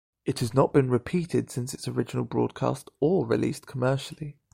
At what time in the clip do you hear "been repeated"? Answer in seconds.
0.73-1.51